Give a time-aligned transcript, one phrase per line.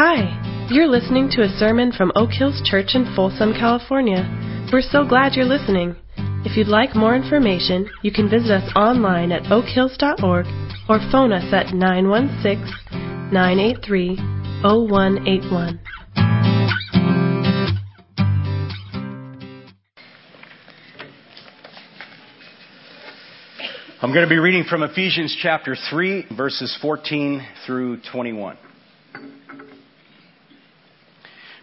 [0.00, 0.30] Hi,
[0.70, 4.22] you're listening to a sermon from Oak Hills Church in Folsom, California.
[4.72, 5.96] We're so glad you're listening.
[6.46, 10.46] If you'd like more information, you can visit us online at oakhills.org
[10.88, 14.14] or phone us at 916 983
[14.62, 15.80] 0181.
[24.00, 28.58] I'm going to be reading from Ephesians chapter 3, verses 14 through 21.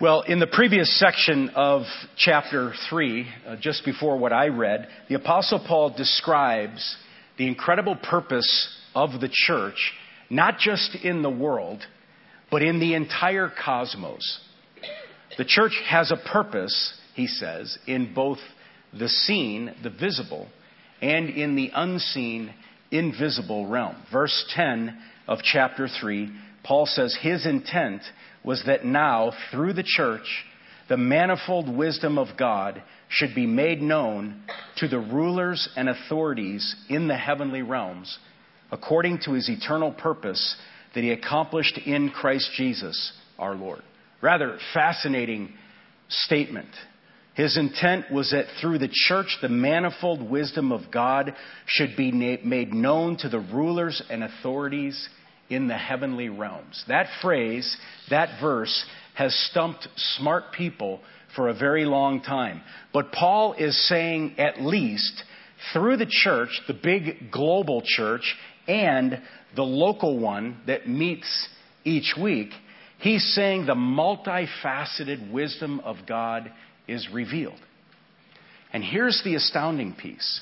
[0.00, 1.82] Well, in the previous section of
[2.16, 6.96] chapter 3, uh, just before what I read, the Apostle Paul describes
[7.36, 9.92] the incredible purpose of the church,
[10.30, 11.82] not just in the world,
[12.50, 14.40] but in the entire cosmos.
[15.36, 18.38] The church has a purpose, he says, in both
[18.98, 20.48] the seen, the visible,
[21.02, 22.54] and in the unseen,
[22.90, 23.96] invisible realm.
[24.10, 24.98] Verse 10
[25.28, 26.30] of chapter 3,
[26.62, 28.02] Paul says his intent
[28.44, 30.44] was that now, through the church,
[30.88, 34.42] the manifold wisdom of God should be made known
[34.76, 38.18] to the rulers and authorities in the heavenly realms,
[38.72, 40.56] according to his eternal purpose
[40.94, 43.82] that he accomplished in Christ Jesus our Lord.
[44.20, 45.52] Rather fascinating
[46.08, 46.68] statement.
[47.34, 51.34] His intent was that through the church, the manifold wisdom of God
[51.66, 55.08] should be made known to the rulers and authorities
[55.50, 56.84] in the heavenly realms.
[56.88, 57.76] That phrase,
[58.08, 58.84] that verse,
[59.14, 61.00] has stumped smart people
[61.36, 62.62] for a very long time.
[62.92, 65.22] But Paul is saying at least
[65.72, 68.34] through the church, the big global church,
[68.66, 69.20] and
[69.56, 71.48] the local one that meets
[71.84, 72.50] each week,
[72.98, 76.50] he's saying the multifaceted wisdom of God
[76.88, 77.60] is revealed.
[78.72, 80.40] And here's the astounding piece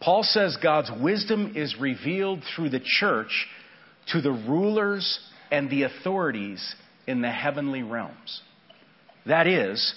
[0.00, 3.46] Paul says God's wisdom is revealed through the church
[4.12, 6.74] to the rulers and the authorities
[7.06, 8.42] in the heavenly realms.
[9.26, 9.94] That is,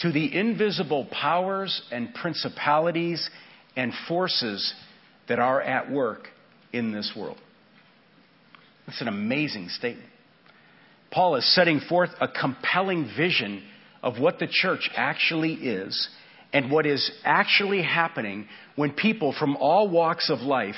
[0.00, 3.28] to the invisible powers and principalities
[3.76, 4.74] and forces
[5.28, 6.28] that are at work
[6.72, 7.38] in this world.
[8.86, 10.08] That's an amazing statement.
[11.10, 13.62] Paul is setting forth a compelling vision
[14.02, 16.08] of what the church actually is
[16.52, 18.46] and what is actually happening
[18.76, 20.76] when people from all walks of life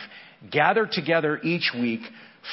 [0.51, 2.01] gather together each week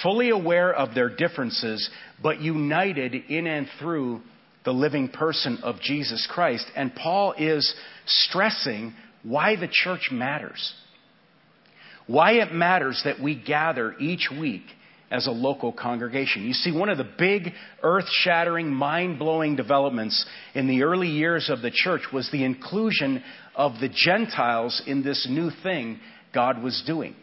[0.03, 1.89] fully aware of their differences,
[2.22, 4.22] but united in and through
[4.63, 6.66] the living person of Jesus Christ.
[6.75, 7.73] And Paul is
[8.05, 10.73] stressing why the church matters.
[12.07, 14.63] Why it matters that we gather each week
[15.11, 16.44] as a local congregation.
[16.44, 17.53] You see, one of the big
[17.84, 23.23] earth shattering, mind blowing developments in the early years of the church was the inclusion
[23.55, 26.00] of the Gentiles in this new thing
[26.34, 27.16] God was doing.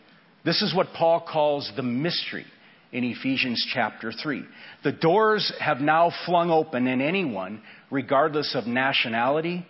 [0.45, 2.47] This is what Paul calls the mystery
[2.93, 4.45] in Ephesians chapter 3.
[4.85, 9.67] The doors have now flung open, and anyone, regardless of nationality,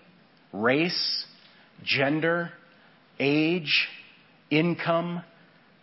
[0.52, 1.24] race,
[1.84, 2.50] gender,
[3.20, 3.88] age,
[4.50, 5.22] income,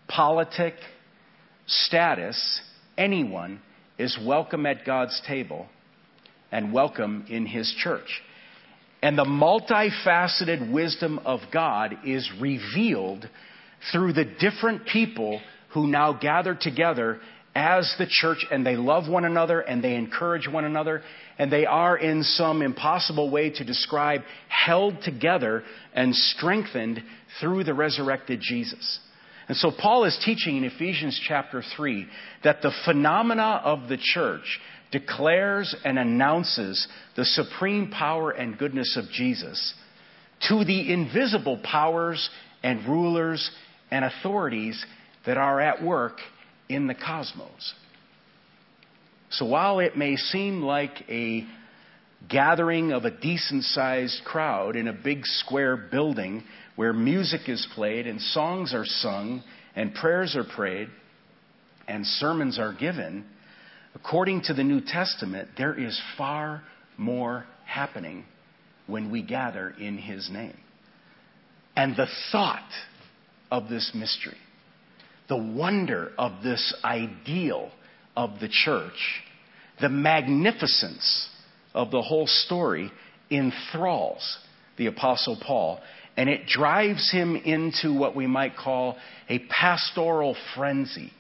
[0.08, 0.74] politic,
[1.66, 2.62] status,
[2.98, 3.62] anyone
[3.98, 5.68] is welcome at God's table
[6.52, 8.22] and welcome in His church.
[9.02, 13.30] And the multifaceted wisdom of God is revealed
[13.94, 15.40] through the different people
[15.74, 17.20] who now gather together
[17.56, 21.02] as the church and they love one another and they encourage one another
[21.38, 25.64] and they are in some impossible way to describe held together
[25.94, 27.02] and strengthened
[27.40, 29.00] through the resurrected Jesus.
[29.48, 32.06] And so Paul is teaching in Ephesians chapter 3
[32.44, 34.60] that the phenomena of the church
[34.92, 39.74] declares and announces the supreme power and goodness of Jesus
[40.48, 42.30] to the invisible powers
[42.64, 43.50] and rulers
[43.92, 44.86] and authorities
[45.26, 46.18] that are at work
[46.68, 47.74] in the cosmos.
[49.32, 51.46] So while it may seem like a
[52.28, 56.44] gathering of a decent sized crowd in a big square building
[56.76, 59.44] where music is played and songs are sung
[59.76, 60.90] and prayers are prayed
[61.88, 63.26] and sermons are given,
[63.96, 66.62] according to the New Testament, there is far
[66.98, 68.26] more happening
[68.88, 70.58] when we gather in His name.
[71.76, 72.70] And the thought
[73.52, 74.38] of this mystery,
[75.30, 77.72] the wonder of this ideal
[78.18, 79.22] of the church,
[79.80, 81.30] the magnificence
[81.74, 82.92] of the whole story
[83.30, 84.40] enthralls
[84.78, 85.80] the Apostle Paul
[86.18, 88.98] and it drives him into what we might call
[89.30, 91.14] a pastoral frenzy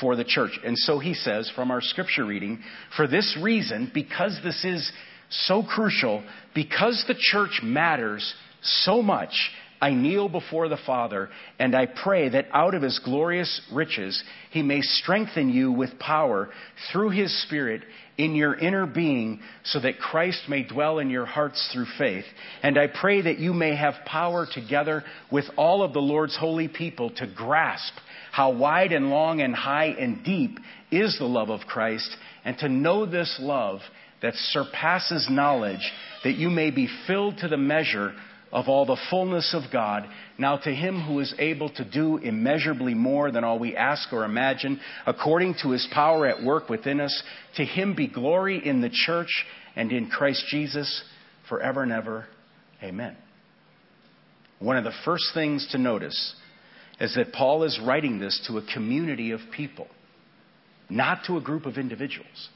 [0.00, 0.58] for the church.
[0.64, 2.62] And so he says from our scripture reading,
[2.96, 4.90] for this reason, because this is
[5.28, 6.24] so crucial,
[6.54, 9.50] because the church matters so much,
[9.82, 14.62] I kneel before the Father and I pray that out of his glorious riches he
[14.62, 16.50] may strengthen you with power
[16.92, 17.82] through his Spirit
[18.16, 22.24] in your inner being so that Christ may dwell in your hearts through faith.
[22.62, 25.02] And I pray that you may have power together
[25.32, 27.94] with all of the Lord's holy people to grasp
[28.30, 30.60] how wide and long and high and deep
[30.92, 33.80] is the love of Christ and to know this love
[34.22, 35.92] that surpasses knowledge
[36.22, 38.14] that you may be filled to the measure
[38.52, 40.06] of all the fullness of God.
[40.38, 44.24] Now to him who is able to do immeasurably more than all we ask or
[44.24, 47.22] imagine, according to his power at work within us,
[47.56, 49.44] to him be glory in the church
[49.74, 51.02] and in Christ Jesus
[51.48, 52.26] forever and ever.
[52.82, 53.16] Amen.
[54.58, 56.34] One of the first things to notice
[57.00, 59.88] is that Paul is writing this to a community of people,
[60.90, 62.48] not to a group of individuals.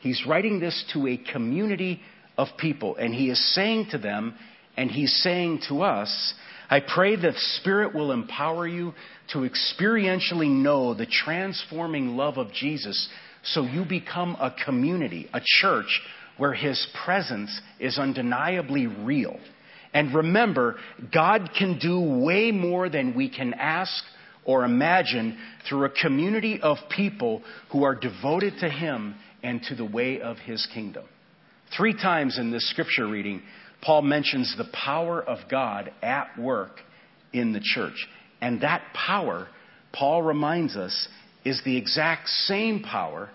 [0.00, 2.00] He's writing this to a community
[2.38, 4.34] of people, and he is saying to them,
[4.76, 6.34] and he's saying to us,
[6.68, 8.92] I pray that Spirit will empower you
[9.32, 13.08] to experientially know the transforming love of Jesus
[13.42, 16.00] so you become a community, a church
[16.36, 19.38] where His presence is undeniably real.
[19.94, 20.76] And remember,
[21.12, 24.04] God can do way more than we can ask
[24.44, 25.38] or imagine
[25.68, 30.36] through a community of people who are devoted to Him and to the way of
[30.38, 31.04] His kingdom.
[31.76, 33.42] Three times in this scripture reading,
[33.82, 36.80] Paul mentions the power of God at work
[37.32, 38.06] in the church.
[38.40, 39.48] And that power,
[39.92, 41.08] Paul reminds us,
[41.44, 43.30] is the exact same power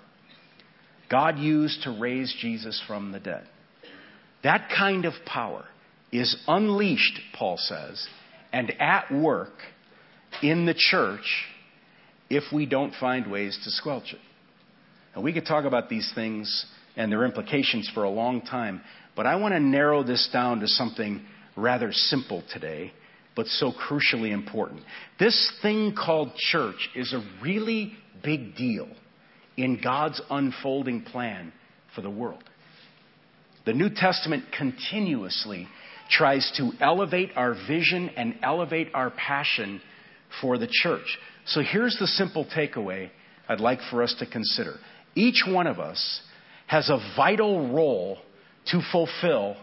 [1.10, 3.48] God used to raise Jesus from the dead.
[4.44, 5.66] That kind of power
[6.12, 8.08] is unleashed, Paul says,
[8.52, 9.54] and at work
[10.42, 11.46] in the church
[12.30, 14.20] if we don't find ways to squelch it.
[15.14, 16.66] And we could talk about these things
[16.96, 18.82] and their implications for a long time,
[19.16, 21.22] but I want to narrow this down to something
[21.56, 22.94] rather simple today,
[23.36, 24.82] but so crucially important.
[25.20, 27.94] This thing called church is a really
[28.24, 28.88] big deal
[29.58, 31.52] in God's unfolding plan
[31.96, 32.44] for the world.
[33.66, 35.68] The New Testament continuously
[36.10, 39.82] tries to elevate our vision and elevate our passion
[40.42, 41.18] for the church.
[41.46, 43.10] So here's the simple takeaway
[43.48, 44.76] I'd like for us to consider.
[45.16, 46.22] Each one of us
[46.68, 48.18] has a vital role
[48.68, 49.56] to fulfill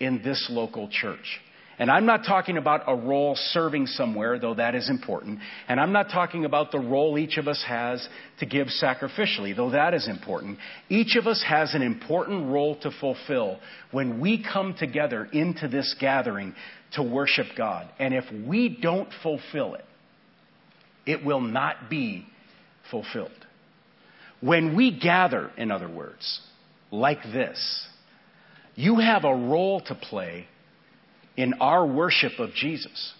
[0.00, 1.40] in this local church.
[1.78, 5.40] And I'm not talking about a role serving somewhere, though that is important.
[5.68, 8.06] And I'm not talking about the role each of us has
[8.40, 10.58] to give sacrificially, though that is important.
[10.88, 13.58] Each of us has an important role to fulfill
[13.90, 16.54] when we come together into this gathering
[16.92, 17.88] to worship God.
[17.98, 19.84] And if we don't fulfill it,
[21.06, 22.26] it will not be
[22.90, 23.30] fulfilled.
[24.40, 26.40] When we gather, in other words,
[26.90, 27.88] like this,
[28.74, 30.46] you have a role to play
[31.36, 33.12] in our worship of Jesus.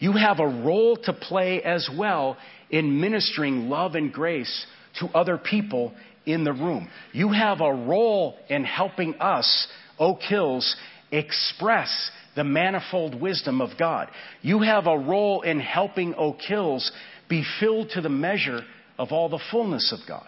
[0.00, 2.36] You have a role to play as well
[2.70, 4.66] in ministering love and grace
[5.00, 5.92] to other people
[6.26, 6.88] in the room.
[7.12, 9.66] You have a role in helping us,
[9.98, 10.76] Oak Hills,
[11.10, 14.08] express the manifold wisdom of God.
[14.42, 16.92] You have a role in helping Oak Hills
[17.28, 18.60] be filled to the measure
[18.98, 20.26] of all the fullness of God.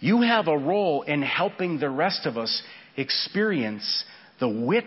[0.00, 2.62] You have a role in helping the rest of us
[2.96, 4.04] experience
[4.40, 4.86] the width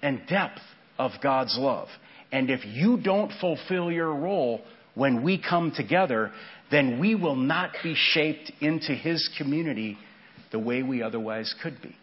[0.00, 0.60] and depth
[0.98, 1.88] of God's love.
[2.30, 4.62] And if you don't fulfill your role
[4.94, 6.30] when we come together,
[6.70, 9.98] then we will not be shaped into His community
[10.52, 11.94] the way we otherwise could be.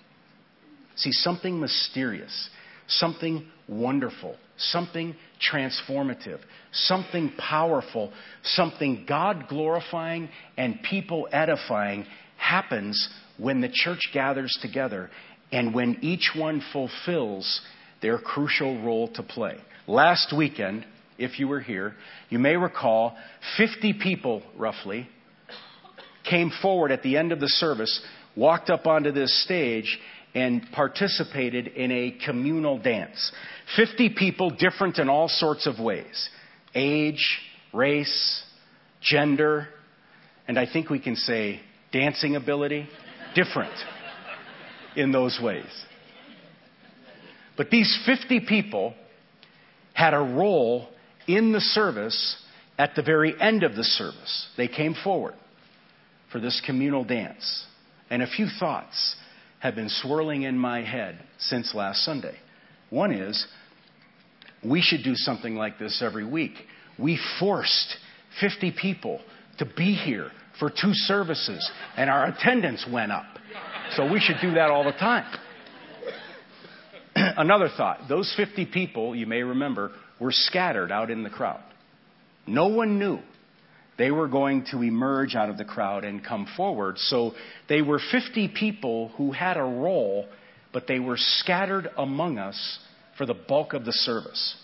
[0.95, 2.49] See, something mysterious,
[2.87, 5.15] something wonderful, something
[5.51, 6.39] transformative,
[6.73, 8.11] something powerful,
[8.43, 12.05] something God glorifying and people edifying
[12.39, 15.09] happens when the church gathers together
[15.51, 17.61] and when each one fulfills
[18.01, 19.57] their crucial role to play.
[19.87, 20.85] Last weekend,
[21.17, 21.93] if you were here,
[22.29, 23.17] you may recall
[23.57, 25.07] 50 people roughly
[26.29, 28.01] came forward at the end of the service,
[28.35, 29.99] walked up onto this stage,
[30.35, 33.31] and participated in a communal dance.
[33.75, 36.29] 50 people different in all sorts of ways
[36.75, 37.39] age,
[37.73, 38.43] race,
[39.01, 39.67] gender,
[40.47, 42.87] and I think we can say dancing ability,
[43.35, 43.73] different
[44.95, 45.85] in those ways.
[47.57, 48.93] But these 50 people
[49.93, 50.87] had a role
[51.27, 52.37] in the service
[52.77, 54.47] at the very end of the service.
[54.55, 55.33] They came forward
[56.31, 57.65] for this communal dance.
[58.09, 59.15] And a few thoughts
[59.59, 62.35] have been swirling in my head since last Sunday.
[62.89, 63.45] One is,
[64.63, 66.53] we should do something like this every week.
[66.97, 67.97] We forced
[68.39, 69.21] 50 people
[69.57, 73.25] to be here for two services, and our attendance went up.
[73.95, 75.25] So we should do that all the time.
[77.15, 81.63] Another thought those 50 people, you may remember, were scattered out in the crowd.
[82.45, 83.19] No one knew
[83.97, 86.97] they were going to emerge out of the crowd and come forward.
[86.97, 87.33] So
[87.67, 90.25] they were 50 people who had a role,
[90.71, 92.79] but they were scattered among us
[93.17, 94.55] for the bulk of the service.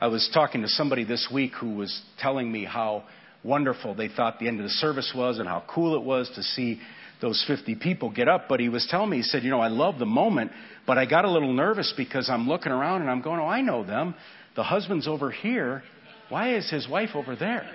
[0.00, 3.04] I was talking to somebody this week who was telling me how
[3.44, 6.42] wonderful they thought the end of the service was and how cool it was to
[6.42, 6.80] see
[7.20, 8.46] those 50 people get up.
[8.48, 10.52] But he was telling me, he said, You know, I love the moment,
[10.86, 13.60] but I got a little nervous because I'm looking around and I'm going, Oh, I
[13.62, 14.14] know them.
[14.54, 15.82] The husband's over here.
[16.28, 17.68] Why is his wife over there?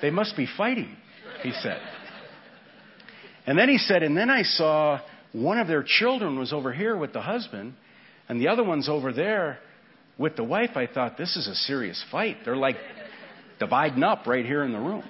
[0.00, 0.96] They must be fighting,
[1.42, 1.80] he said.
[3.46, 5.00] And then he said, And then I saw
[5.32, 7.74] one of their children was over here with the husband,
[8.28, 9.58] and the other one's over there
[10.16, 10.70] with the wife.
[10.76, 12.38] I thought, This is a serious fight.
[12.44, 12.76] They're like
[13.64, 15.04] dividing up right here in the room.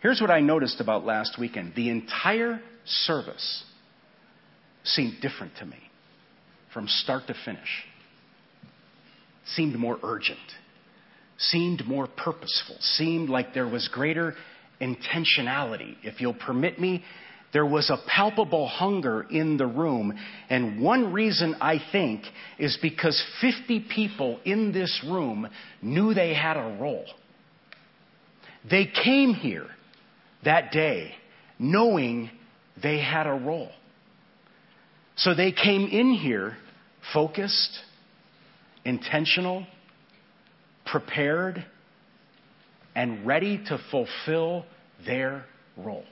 [0.00, 3.64] Here's what I noticed about last weekend the entire service
[4.82, 5.76] seemed different to me
[6.72, 7.84] from start to finish.
[9.44, 10.38] Seemed more urgent,
[11.36, 14.34] seemed more purposeful, seemed like there was greater
[14.80, 15.96] intentionality.
[16.02, 17.04] If you'll permit me,
[17.52, 20.16] there was a palpable hunger in the room.
[20.48, 22.22] And one reason I think
[22.58, 25.48] is because 50 people in this room
[25.82, 27.06] knew they had a role.
[28.68, 29.66] They came here
[30.44, 31.14] that day
[31.58, 32.30] knowing
[32.80, 33.70] they had a role.
[35.16, 36.56] So they came in here
[37.12, 37.78] focused,
[38.84, 39.66] intentional,
[40.86, 41.64] prepared,
[42.94, 44.64] and ready to fulfill
[45.04, 45.44] their
[45.76, 46.04] role.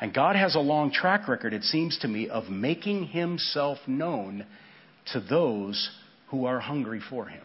[0.00, 4.44] And God has a long track record, it seems to me, of making himself known
[5.12, 5.90] to those
[6.28, 7.42] who are hungry for him.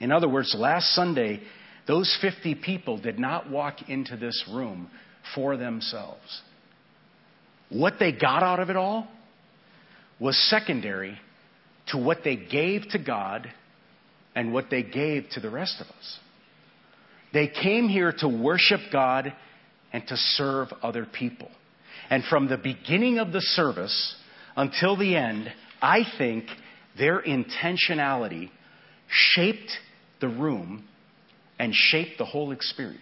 [0.00, 1.40] In other words, last Sunday,
[1.86, 4.90] those 50 people did not walk into this room
[5.34, 6.42] for themselves.
[7.70, 9.08] What they got out of it all
[10.20, 11.18] was secondary
[11.88, 13.50] to what they gave to God
[14.34, 16.18] and what they gave to the rest of us.
[17.32, 19.32] They came here to worship God
[19.92, 21.50] and to serve other people.
[22.10, 24.16] And from the beginning of the service
[24.56, 26.44] until the end, I think
[26.98, 28.50] their intentionality
[29.08, 29.70] shaped
[30.20, 30.84] the room
[31.58, 33.00] and shaped the whole experience.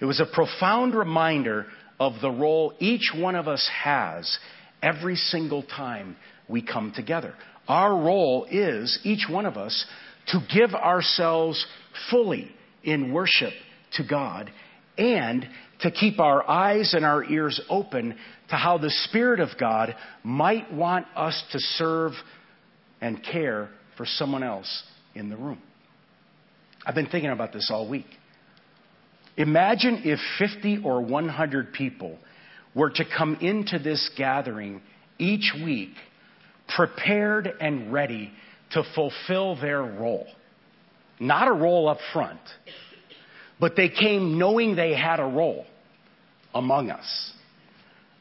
[0.00, 1.66] It was a profound reminder
[2.00, 4.38] of the role each one of us has
[4.82, 6.16] every single time
[6.48, 7.34] we come together.
[7.68, 9.86] Our role is, each one of us,
[10.28, 11.64] to give ourselves
[12.10, 12.50] fully
[12.82, 13.52] in worship
[13.94, 14.50] to God
[14.98, 15.48] and
[15.82, 18.16] to keep our eyes and our ears open
[18.48, 22.12] to how the Spirit of God might want us to serve
[23.00, 24.84] and care for someone else
[25.14, 25.60] in the room.
[26.86, 28.06] I've been thinking about this all week.
[29.36, 32.18] Imagine if 50 or 100 people
[32.74, 34.82] were to come into this gathering
[35.18, 35.94] each week
[36.76, 38.30] prepared and ready
[38.72, 40.26] to fulfill their role.
[41.18, 42.40] Not a role up front,
[43.58, 45.66] but they came knowing they had a role
[46.54, 47.32] among us.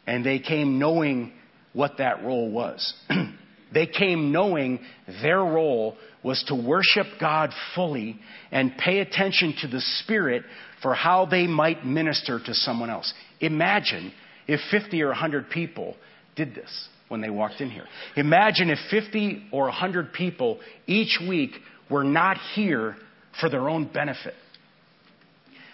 [0.08, 1.32] And they came knowing
[1.74, 2.94] what that role was.
[3.74, 4.80] they came knowing
[5.22, 8.20] their role was to worship God fully
[8.52, 10.44] and pay attention to the Spirit
[10.82, 13.12] for how they might minister to someone else.
[13.40, 14.12] Imagine
[14.48, 15.96] if 50 or 100 people
[16.36, 17.86] did this when they walked in here.
[18.16, 21.52] Imagine if 50 or 100 people each week
[21.90, 22.96] were not here
[23.40, 24.34] for their own benefit.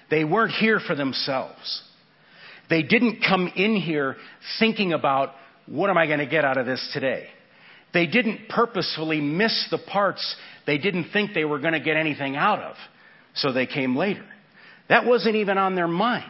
[0.10, 1.84] They weren't here for themselves.
[2.70, 4.16] They didn't come in here
[4.60, 5.32] thinking about
[5.68, 7.28] what am I going to get out of this today?
[7.94, 10.36] They didn't purposefully miss the parts
[10.68, 12.76] they didn't think they were going to get anything out of,
[13.34, 14.26] so they came later.
[14.90, 16.30] That wasn't even on their mind.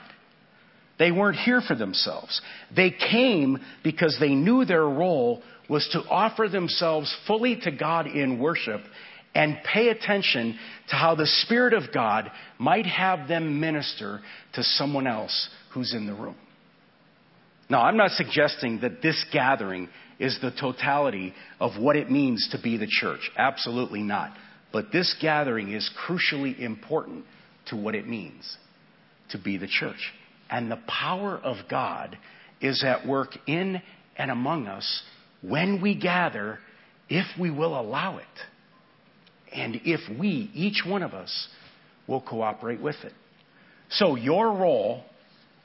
[0.99, 2.39] They weren't here for themselves.
[2.75, 8.39] They came because they knew their role was to offer themselves fully to God in
[8.39, 8.81] worship
[9.37, 10.57] and pay attention
[10.89, 14.19] to how the Spirit of God might have them minister
[14.53, 16.35] to someone else who's in the room.
[17.69, 22.59] Now, I'm not suggesting that this gathering is the totality of what it means to
[22.59, 23.29] be the church.
[23.37, 24.35] Absolutely not.
[24.73, 27.23] But this gathering is crucially important
[27.67, 28.57] to what it means
[29.29, 30.13] to be the church.
[30.49, 32.17] And the power of God
[32.59, 33.83] is at work in
[34.17, 35.03] and among us
[35.43, 36.57] when we gather,
[37.07, 38.25] if we will allow it.
[39.53, 41.47] And if we, each one of us,
[42.07, 43.13] will cooperate with it.
[43.89, 45.03] So, your role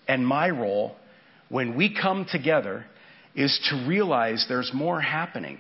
[0.06, 0.96] and my role
[1.48, 2.84] when we come together
[3.34, 5.58] is to realize there's more happening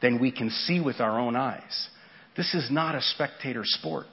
[0.00, 1.88] than we can see with our own eyes.
[2.36, 4.06] This is not a spectator sport.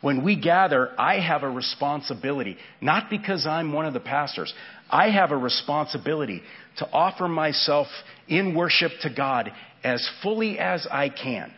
[0.00, 4.52] When we gather, I have a responsibility, not because I'm one of the pastors.
[4.90, 6.42] I have a responsibility
[6.78, 7.86] to offer myself
[8.28, 9.50] in worship to God
[9.82, 11.52] as fully as I can,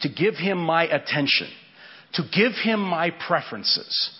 [0.00, 1.48] to give Him my attention,
[2.14, 4.10] to give Him my preferences,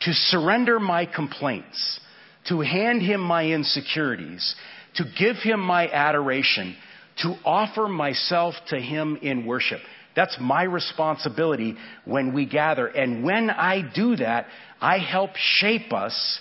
[0.00, 2.00] to surrender my complaints,
[2.48, 4.54] to hand Him my insecurities,
[4.96, 6.76] to give Him my adoration,
[7.22, 9.80] to offer myself to Him in worship.
[10.16, 12.86] That's my responsibility when we gather.
[12.86, 14.46] And when I do that,
[14.80, 16.40] I help shape us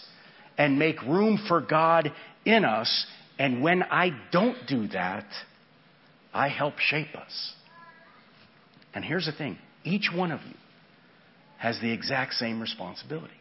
[0.58, 2.12] and make room for God
[2.46, 3.06] in us.
[3.38, 5.26] And when I don't do that,
[6.34, 7.54] I help shape us.
[8.98, 10.56] And here's the thing each one of you
[11.60, 13.36] has the exact same responsibility.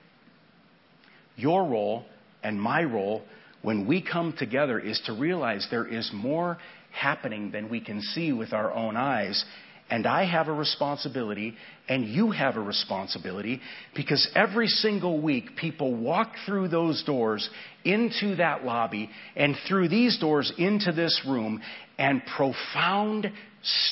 [1.35, 2.05] Your role
[2.43, 3.23] and my role
[3.63, 6.59] when we come together is to realize there is more
[6.93, 9.43] happening than we can see with our own eyes.
[9.89, 11.55] And I have a responsibility,
[11.89, 13.63] and you have a responsibility,
[13.95, 17.49] because every single week people walk through those doors
[17.83, 21.63] into that lobby and through these doors into this room,
[21.97, 23.33] and profound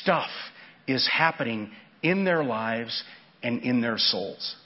[0.02, 0.28] stuff
[0.86, 1.70] is happening
[2.02, 3.02] in their lives
[3.42, 4.56] and in their souls.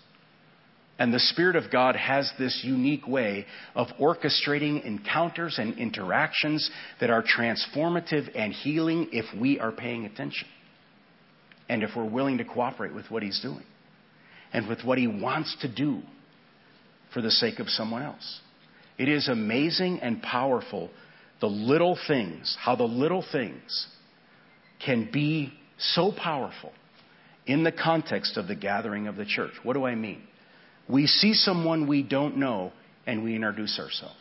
[0.98, 3.46] And the Spirit of God has this unique way
[3.76, 6.68] of orchestrating encounters and interactions
[7.00, 10.48] that are transformative and healing if we are paying attention.
[11.68, 13.64] And if we're willing to cooperate with what He's doing
[14.52, 16.02] and with what He wants to do
[17.14, 18.40] for the sake of someone else.
[18.98, 20.90] It is amazing and powerful
[21.40, 23.86] the little things, how the little things
[24.84, 26.72] can be so powerful
[27.46, 29.52] in the context of the gathering of the church.
[29.62, 30.22] What do I mean?
[30.88, 32.72] We see someone we don't know
[33.06, 34.16] and we introduce ourselves.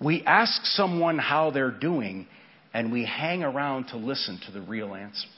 [0.00, 2.26] We ask someone how they're doing
[2.74, 5.28] and we hang around to listen to the real answer.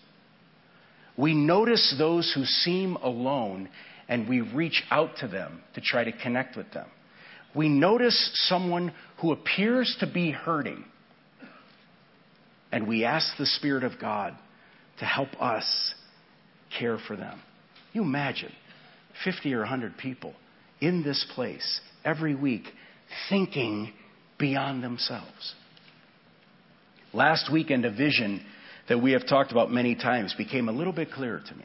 [1.16, 3.68] We notice those who seem alone
[4.08, 6.86] and we reach out to them to try to connect with them.
[7.54, 10.84] We notice someone who appears to be hurting
[12.72, 14.34] and we ask the Spirit of God
[14.98, 15.94] to help us
[16.78, 17.40] care for them.
[17.92, 18.52] You imagine
[19.24, 20.34] 50 or 100 people
[20.80, 22.64] in this place every week
[23.28, 23.92] thinking
[24.38, 25.54] beyond themselves.
[27.12, 28.44] Last weekend, a vision
[28.88, 31.64] that we have talked about many times became a little bit clearer to me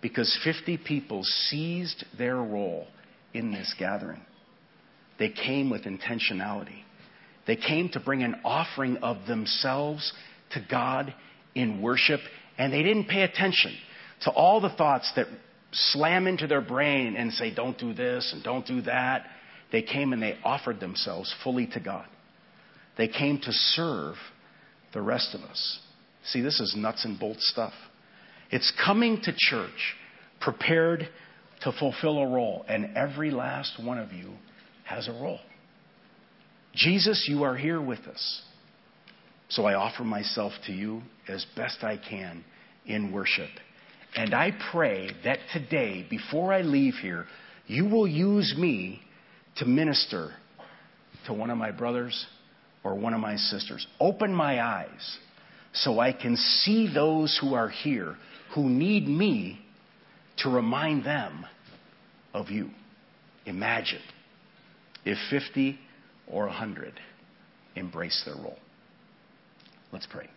[0.00, 2.86] because 50 people seized their role
[3.34, 4.20] in this gathering.
[5.18, 6.82] They came with intentionality.
[7.46, 10.12] They came to bring an offering of themselves
[10.52, 11.12] to God
[11.56, 12.20] in worship,
[12.58, 13.74] and they didn't pay attention
[14.22, 15.26] to all the thoughts that
[15.72, 19.26] slam into their brain and say, don't do this and don't do that.
[19.72, 22.06] They came and they offered themselves fully to God.
[22.96, 24.14] They came to serve
[24.94, 25.80] the rest of us.
[26.26, 27.72] See, this is nuts and bolts stuff.
[28.50, 29.96] It's coming to church
[30.40, 31.08] prepared
[31.62, 34.30] to fulfill a role, and every last one of you
[34.84, 35.40] has a role.
[36.74, 38.42] Jesus, you are here with us.
[39.56, 42.44] So I offer myself to you as best I can
[42.84, 43.48] in worship.
[44.14, 47.24] And I pray that today, before I leave here,
[47.66, 49.00] you will use me
[49.56, 50.34] to minister
[51.24, 52.26] to one of my brothers
[52.84, 53.86] or one of my sisters.
[53.98, 55.18] Open my eyes
[55.72, 58.14] so I can see those who are here
[58.54, 59.58] who need me
[60.38, 61.46] to remind them
[62.34, 62.68] of you.
[63.46, 64.02] Imagine
[65.06, 65.78] if 50
[66.26, 67.00] or 100
[67.74, 68.58] embrace their role.
[69.92, 70.28] Let's pray.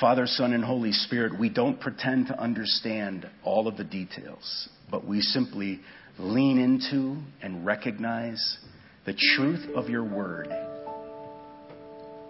[0.00, 5.06] Father, Son, and Holy Spirit, we don't pretend to understand all of the details, but
[5.06, 5.80] we simply
[6.18, 8.58] lean into and recognize
[9.06, 10.48] the truth of your word.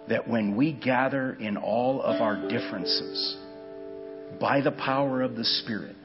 [0.09, 3.37] That when we gather in all of our differences
[4.39, 5.95] by the power of the Spirit,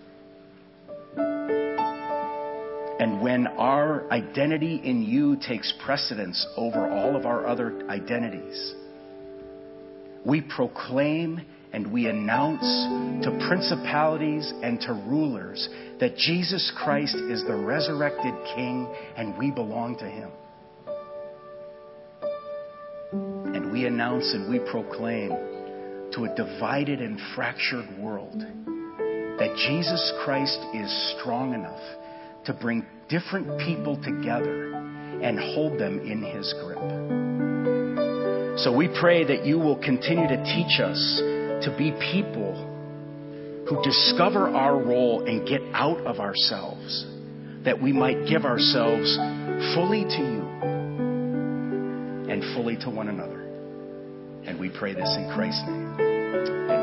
[2.98, 8.74] and when our identity in you takes precedence over all of our other identities,
[10.26, 11.40] we proclaim
[11.72, 12.64] and we announce
[13.24, 15.68] to principalities and to rulers
[16.00, 20.30] that Jesus Christ is the resurrected King and we belong to Him.
[23.54, 25.30] And we announce and we proclaim
[26.14, 31.80] to a divided and fractured world that Jesus Christ is strong enough
[32.46, 34.74] to bring different people together
[35.22, 36.78] and hold them in His grip.
[38.58, 41.18] So we pray that you will continue to teach us
[41.64, 42.54] to be people
[43.68, 47.06] who discover our role and get out of ourselves,
[47.64, 49.16] that we might give ourselves
[49.74, 50.42] fully to you
[52.32, 53.42] and fully to one another.
[54.44, 56.77] And we pray this in Christ's name.